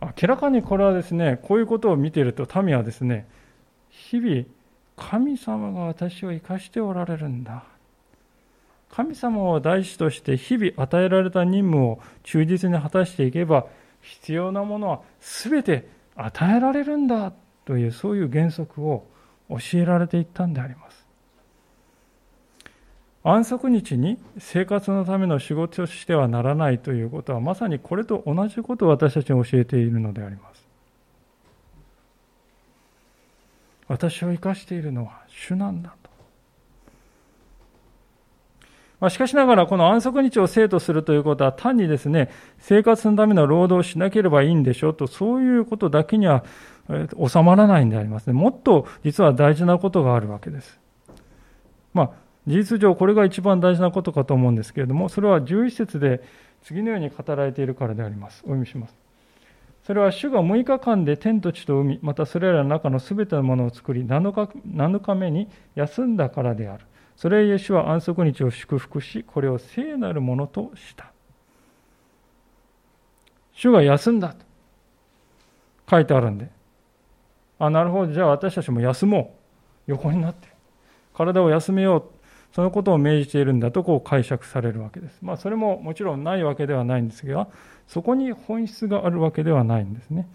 [0.00, 3.28] 明らかにこれはですね、こういうことを見ていると民はですね、
[3.88, 4.46] 日々、
[4.96, 7.64] 神様が私を生かしておられるんだ。
[8.90, 13.66] 神様を大師として日々与えられた任務を忠実に果たしていけば、
[14.02, 17.32] 必要なものは全て与えられるんだ
[17.64, 19.06] というそういう原則を
[19.48, 21.06] 教えられていったんであります。
[23.24, 30.66] 安息日に生活のための仕事としてはならないということはまさにこれと同じことを私たちに教えているのであります。
[33.92, 36.10] 私を生かしているのは主なんだと。
[39.00, 46.42] まあ、しかしながら、この安息日を生とするということは、単にですね、生活のための労働をしなければいいんでしょうと、そういうことだけには
[46.88, 48.32] 収まらないんでありますね。
[48.32, 50.80] もっと実は大事なことがあるわけです。
[51.92, 52.10] まあ、
[52.46, 56.22] 事実上、これが一番大事なことかと思うんですけれども、それは11節で
[56.62, 58.38] 次のように語られているからであります。
[58.44, 59.01] お読みします。
[59.82, 66.84] それは主が6日間で天と地と海、またそれらの中のすべてのものを作り7日、7日目に休んだからである。
[67.16, 71.12] それゆえ主は安息日を祝福し、これを聖なるものとした。
[73.52, 74.44] 主が休んだと
[75.90, 76.48] 書いてあるんで、
[77.58, 79.42] あ、なるほど、じゃあ私たちも休もう。
[79.86, 80.48] 横になって。
[81.14, 82.04] 体を休めよう。
[82.54, 85.18] そのことを命じているんだとこう解釈されるわけです。
[85.22, 87.48] まあ、それももちろんないわけではないんですが、
[87.92, 90.26] そこに本質があるわけではないんですね。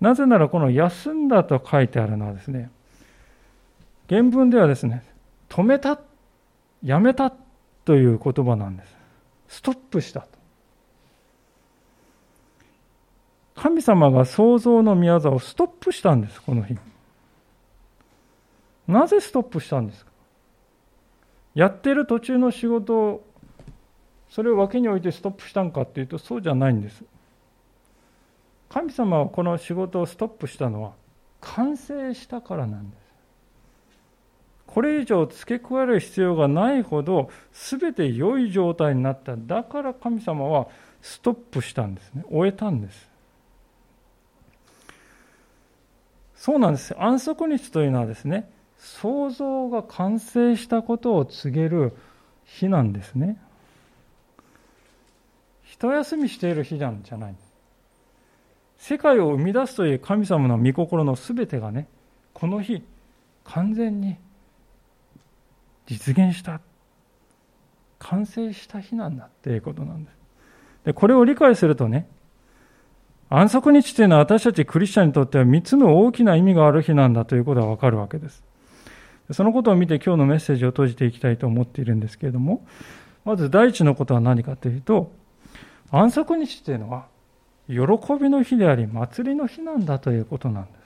[0.00, 2.70] なぜならこの休んだと書いてあるのはですね、
[4.08, 5.04] 原文ではですね、
[5.48, 5.98] 止めた、
[6.84, 7.32] やめた
[7.84, 8.96] という言葉なんです。
[9.48, 10.28] ストップしたと。
[13.56, 16.76] 神様が創造の宮沢をストップしたんです、この日。
[18.86, 20.12] なぜストップしたんですか？
[21.56, 23.24] やっている途中の仕事
[24.28, 27.04] それを脇に置いてストップしたんかっていうとそうじゃないんです。
[28.68, 30.92] 神様はこの仕事をストップしたのは
[31.40, 33.00] 完成したからなんです。
[34.66, 39.36] これ以上付け加える必要がないほど全て良い状態になった。
[39.36, 40.66] だから神様は
[41.00, 42.24] ストップしたんですね。
[42.30, 43.08] 終えたんです。
[46.34, 46.94] そうなんです。
[47.00, 51.96] 安息日というのはですね創造が完成したことを告げる
[52.44, 53.40] 日なんですね。
[55.78, 57.34] 一休みしている日なんじゃない。
[58.78, 61.88] 世界を生み出すという神様の御心のすべてがね、
[62.32, 62.82] この日、
[63.44, 64.16] 完全に
[65.86, 66.60] 実現した。
[67.98, 70.16] 完成した日なんだっていうことなんです。
[70.86, 72.08] で、これを理解するとね、
[73.28, 78.44] 安息日というのは私たちクリスチャンにとっては3つの大きな意味がある日なんだということがわかるわけです。
[79.32, 82.64] そのことを見て今日のメッセージを閉じていきたいと思っているんですけれども、
[83.24, 85.12] まず第一のことは何かというと、
[85.90, 87.06] 安息日というのは、
[87.68, 87.76] 喜
[88.20, 90.76] びの日であり、祭りの日なんだということなんです。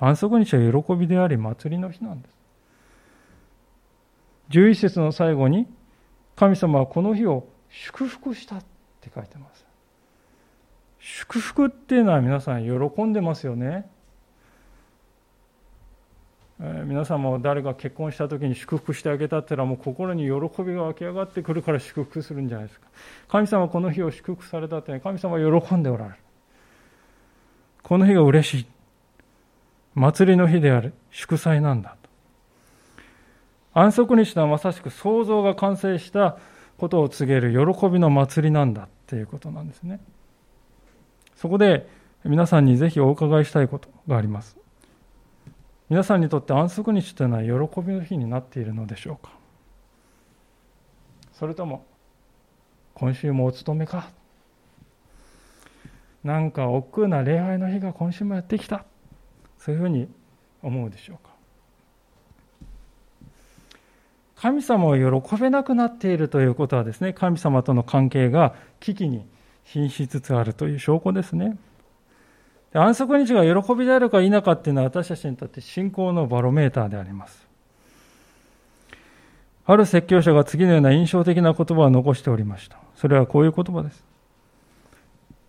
[0.00, 2.34] 安息日は喜びであり、祭りの日なんです。
[4.50, 5.66] 11節の最後に、
[6.36, 8.64] 神様はこの日を祝福したっ
[9.00, 9.66] て書いてます。
[11.00, 13.90] 祝福っていうのは皆さん喜んでますよね。
[16.88, 22.86] 皆さんも誰が結婚した時に祝福してあげたってのはもう心に喜びが湧き上がってくるから祝福するんじゃないですか。
[23.28, 26.16] 神様はこの日を祝福されたって神様は喜んでおられる。
[27.82, 28.66] この日が嬉しい。
[29.96, 30.94] 祭りの日である。
[31.10, 32.08] 祝祭なんだと。
[33.78, 36.38] 安息日とはまさしく創造が完成した
[36.78, 40.00] ことを告げる喜びの祭りなんだっていうことなんですね。
[41.36, 41.86] そこで
[42.24, 44.57] 皆さんにぜひお伺いしたいことがあります。
[45.88, 49.32] 皆さんにとって安息日というのは喜びの日になっているのでしょうか？
[51.32, 51.86] それとも
[52.92, 54.10] 今週もお勤めか？
[56.22, 58.84] なんか億劫な礼拝の日が今週もやってきた？
[59.58, 60.08] そういうふうに
[60.62, 61.30] 思うでしょうか？
[64.36, 69.24] 神様を喜べなくなっているということはですね神様との関係が危機に
[69.64, 71.56] 瀕しつつあるという証拠ですね。
[72.72, 77.48] 安息日が喜びであるか否かっていうのは私たちにとって信仰のバロメーターであります。
[79.64, 82.78] ある説教者が次のような印象的な言葉を残しておりました。
[82.94, 84.04] それはこういう言葉です。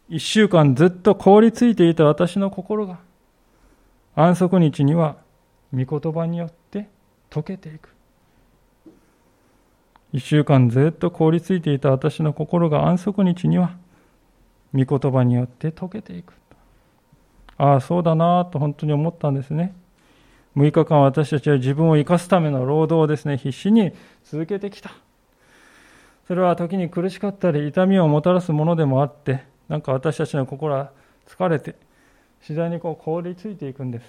[0.10, 3.00] 一週間ずっと凍りついていた私の心が、
[4.16, 5.18] 安息日には
[5.74, 6.90] 御言葉によって
[7.30, 7.90] 溶けていく。
[10.12, 13.78] 一週間ずっと凍りついていた私の心が安息日には
[14.74, 16.34] 御言葉によって溶けていく。
[17.60, 19.76] ああ、そうだなと本当に思ったんですね。
[20.56, 23.92] 6日間私たちは自分を生かすための労働をですね、必死に
[24.24, 24.92] 続けてきた。
[26.26, 30.92] それは時に苦しかったり痛みをもたらすものでもあって、なんか私たちの心は
[31.28, 31.76] 疲れて、
[32.42, 34.06] 次第にこう凍りついていくんです。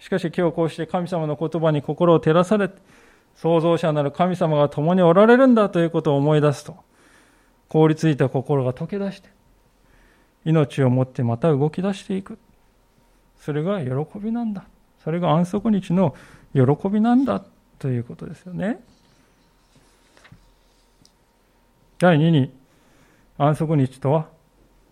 [0.00, 2.70] しかし今日こうして神様の言葉に心を照らされ、
[3.34, 6.76] 創造者なる神様が共におられるんだということを思い出すと、
[7.68, 9.28] 凍りついた心が溶け出して、
[10.48, 12.38] 命を持ってまた動き出していく。
[13.38, 14.64] それが喜びなんだ。
[15.04, 16.14] それが安息日の
[16.54, 17.44] 喜びなんだ
[17.78, 18.80] ということですよね。
[21.98, 22.50] 第2に、
[23.36, 24.28] 安息日とは、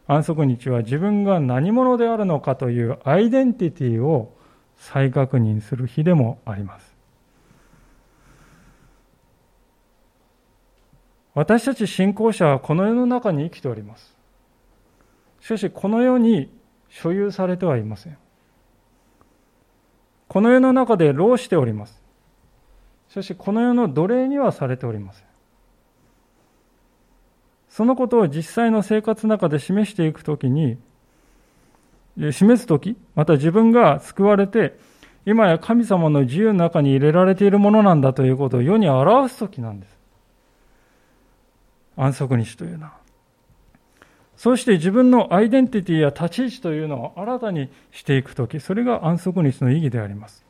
[0.07, 4.33] 安息日は自分が何者であるのかというアイデンティティを
[4.77, 6.95] 再確認する日でもあります。
[11.35, 14.16] 私たち信仰者はこの世の中に生きております。
[15.47, 16.51] しかし、この世に
[16.89, 18.19] 所有されてはいません。
[20.27, 22.03] この世の中で労しております。
[23.11, 25.27] しかし、この世の奴隷にはされておりません。
[27.69, 30.79] そのことを実際の生活の中で示していくときに、
[32.17, 34.77] 示すとき、また自分が救われて、
[35.27, 39.97] 今や神様の自由の中に入れられているものなんだということを世に表すときなんです。
[41.97, 43.06] 安息日というのは。
[44.37, 50.45] そして自分のアイデンティティや立ち位置というのを新たにしていくとき、それが安息日の意義であります。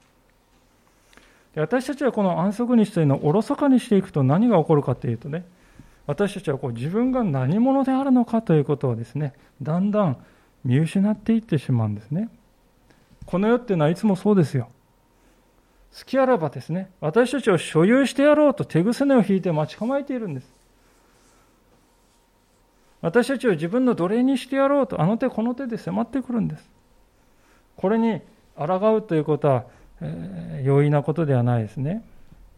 [1.55, 5.45] 私たちはこの安息日というのをおろそかにしていくと何が起こるかというとね、
[6.07, 9.33] 私たちはこう自分が何者であるのかということをですね、
[9.63, 10.17] だんだん
[10.65, 12.29] 見失っていってしまうんですね。
[13.25, 14.69] この世っていうのはいつもそうですよ。
[15.97, 20.56] 好きあらばですね、私たちを所有してやろうと手癖を引いて待ち構えているんです。
[23.07, 26.69] 私たちを自分の奴隷にしてやろうと、あの手この手で迫ってくるんです。
[27.77, 28.21] これに
[28.57, 29.65] 抗うということは、
[30.01, 32.03] えー、容易なことではないですね。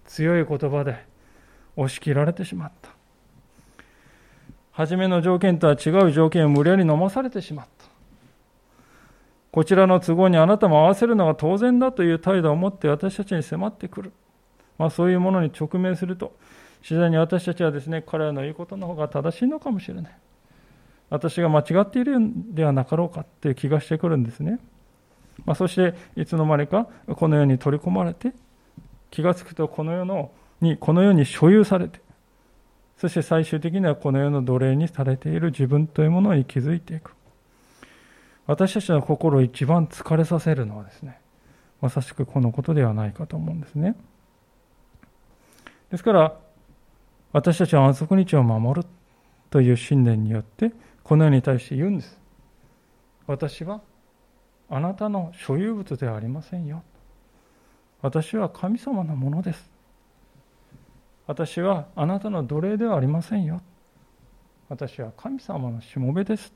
[0.06, 1.04] 強い言葉で
[1.76, 2.88] 押し切られてしまった。
[4.72, 7.84] 初めの条件とは違う条件を無理やり飲まされてしまった。
[9.52, 14.12] こちらの都合にあなたも合わせるのが当然だという態度を持って私たちに迫ってくる。
[14.78, 16.34] まあ、そういうものに直面すると、
[16.80, 20.12] 自然に私たちはですね、彼らの言うことの方が正しいのかもしれない。
[21.10, 24.58] 私が間違っているんではなかろうかという気がしてくるんですね。
[25.44, 28.32] まあ、そしていつの間にかこの世に取り込まれて
[29.10, 30.30] 気がつくとこの世の
[30.60, 32.00] にこの世に所有されて
[32.96, 37.12] そして最終的にはこの世の奴隷にされている自分というものに気づいていく
[38.46, 41.20] 私たちの心を一番疲れさせるのはですね
[41.80, 43.94] まさしくこのことではないかと思うんですね
[45.90, 46.36] ですから
[47.32, 48.88] 私たちは安息日を守る
[49.50, 50.72] という信念によって
[51.08, 52.20] この世に対して言うんです。
[53.26, 53.80] 私は
[54.68, 56.82] あなたの所有物ではありませんよ。
[58.02, 59.70] 私は神様のものです。
[61.26, 63.62] 私はあなたの奴隷ではありませんよ。
[64.68, 66.52] 私は神様のしもべです。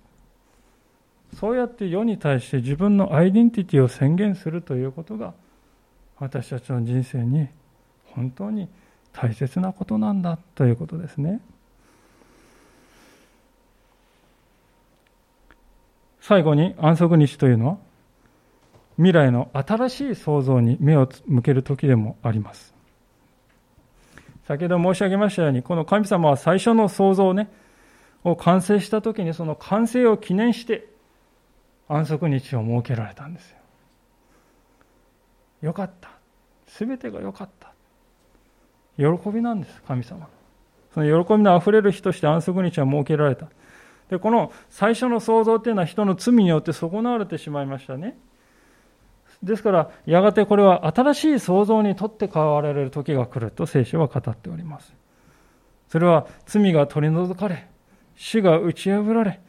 [1.40, 5.32] そうやって世に対して自分のアイデンティティを宣言するということが
[6.18, 7.48] 私たちの人生に
[8.04, 8.68] 本当に
[9.14, 11.40] 大切なことなんだということですね。
[16.22, 17.78] 最後に安息日というのは
[18.96, 22.72] 未来の新しい創造に目を向ける時でもあります。
[24.46, 27.50] 先ほど申し上げましたように、この神様は最初の創造をね、
[28.22, 30.86] を完成した時にその完成を記念して
[31.88, 33.56] 安息日を設けられたんですよ。
[35.62, 36.10] よかった。
[36.68, 37.72] すべてがよかった。
[38.96, 40.28] 喜びなんです、神様。
[40.94, 43.48] その喜びのあふれる日として安息日は設けられた。
[44.12, 48.18] で、この最初の創造というのは人の罪によって損なわれてしまいましたね。
[49.42, 54.92] ですから、やがてこれは新しい創造にとって変わられる時が来ると聖書は語っております。
[55.88, 57.66] それは罪が取り除かれ、
[58.14, 59.40] 死が打ち破られ、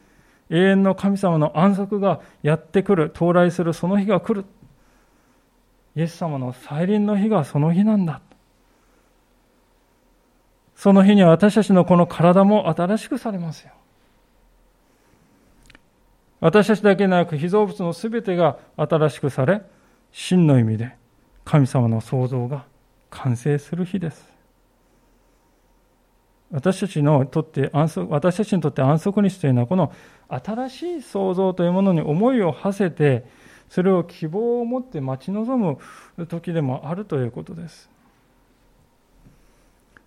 [0.48, 4.46] 永遠の神様の安息がやってくる、到来するその日が来る。
[5.94, 8.22] イエス様の再臨の日がその日なんだ。
[10.74, 13.74] その日に私たちのこの体も新しくされますよ。
[16.44, 19.62] 私たちだけでなく被造物のすべてが新しくされ、
[20.12, 20.94] 真の意味で
[21.42, 22.66] 神様の創造が
[23.08, 24.30] 完成する日です。
[26.50, 29.90] 私たちのとって安息私たちにとって安息日というのはこの
[30.28, 33.24] 新しい創造というものに思いを馳せて
[33.70, 35.78] それを希望を持って待ち望
[36.16, 37.88] む時でもあるということです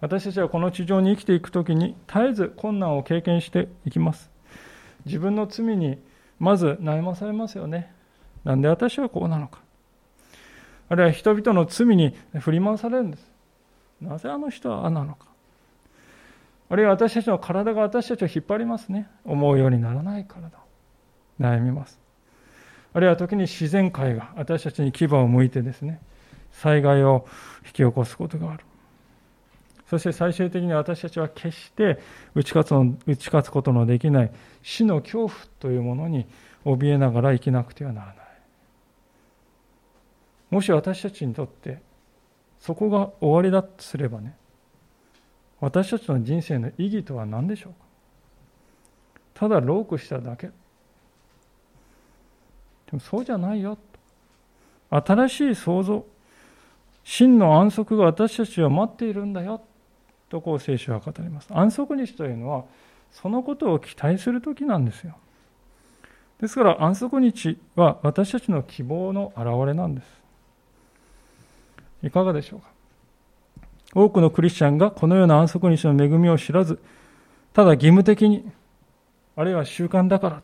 [0.02, 4.30] 私たちはこの地上に生きていく時に絶えず困難を経験していきます
[5.06, 5.98] 自分の罪に
[6.40, 7.92] まず悩まされますよね
[8.44, 9.60] なんで私はこうなのか
[10.90, 13.32] あるいは人々の罪に振り回されるんです。
[14.02, 15.28] なぜあの人はあなのか。
[16.70, 19.10] あるいは私たちの体が私たちを引っ張りますね。
[19.26, 20.50] 思うようにならない体。
[21.40, 22.00] 悩みます。
[22.94, 26.00] あるいは時に自然界が私たちに牙を向いてですね、
[26.52, 27.28] 災害を
[27.66, 28.64] 引き起こすことがある。
[29.90, 32.00] そして最終的に私たちは決して
[32.36, 34.32] 打ち勝つの打ち勝つことのできない。
[34.62, 36.26] 死の恐怖というものに
[36.66, 38.16] 怯えながら生きなくてはならない。
[40.50, 41.82] もし私たちにとって
[42.60, 44.38] そこが終わりだとすればね
[45.60, 47.80] 私たちの人生の意義とは何でしょうか。
[49.34, 50.48] ただロークしただけ。
[50.48, 50.54] で
[52.92, 53.78] もそうじゃないよ。
[54.90, 56.06] 新しい創造。
[57.04, 59.62] 真の安息が私たちを待っているんだよ。
[60.30, 62.66] とこう聖書は語ります安息日というのは
[63.12, 65.16] そのことを期待する時なんですよ
[66.42, 70.08] ですから安息日は私たちの希望の表れなんです
[72.04, 72.78] いかがでしょうか
[73.94, 76.80] 多くのクリスチャンがこのような安息日の恵みを知らず、
[77.54, 78.52] ただ義務的に、
[79.36, 80.42] あるいは習慣だから、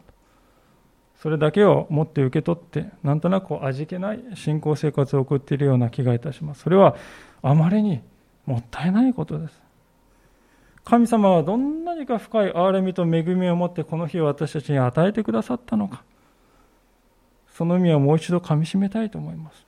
[1.21, 6.63] それだけを持って受け取って、なんとなく味気ない信仰生活を送っているような気がいたします。
[6.63, 6.95] それは
[7.41, 8.01] あまりに
[8.45, 9.61] もったいないことです。
[10.83, 16.03] 神様はどんなにか深い憐れみと恵みを持ってこの日を私たちに与えてくださったのか。
[17.53, 19.65] その意味をもう一度かみしめたいと思います。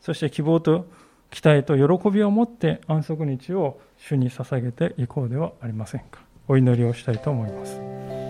[0.00, 0.86] そして希望と
[1.30, 6.20] 期待と喜びを持って安息日を主に捧げていこうではありませんか。
[6.48, 8.21] お祈りをしたいと思います。